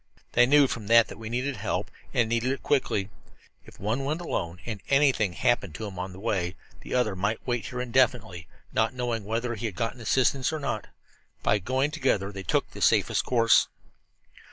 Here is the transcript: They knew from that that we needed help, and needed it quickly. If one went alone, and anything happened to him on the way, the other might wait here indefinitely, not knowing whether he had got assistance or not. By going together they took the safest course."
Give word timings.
They 0.31 0.47
knew 0.47 0.65
from 0.65 0.87
that 0.87 1.09
that 1.09 1.19
we 1.19 1.29
needed 1.29 1.57
help, 1.57 1.91
and 2.11 2.27
needed 2.27 2.51
it 2.53 2.63
quickly. 2.63 3.11
If 3.67 3.79
one 3.79 4.03
went 4.03 4.19
alone, 4.19 4.59
and 4.65 4.81
anything 4.89 5.33
happened 5.33 5.75
to 5.75 5.85
him 5.85 5.99
on 5.99 6.11
the 6.11 6.19
way, 6.19 6.55
the 6.79 6.95
other 6.95 7.15
might 7.15 7.45
wait 7.45 7.67
here 7.67 7.79
indefinitely, 7.79 8.47
not 8.73 8.95
knowing 8.95 9.25
whether 9.25 9.53
he 9.53 9.67
had 9.67 9.75
got 9.75 9.95
assistance 9.95 10.51
or 10.51 10.59
not. 10.59 10.87
By 11.43 11.59
going 11.59 11.91
together 11.91 12.31
they 12.31 12.41
took 12.41 12.71
the 12.71 12.81
safest 12.81 13.25
course." 13.25 13.67